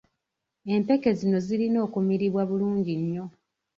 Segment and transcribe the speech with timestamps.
[0.73, 3.25] Empeke zino zirina okumiribwa bulungi nnyo.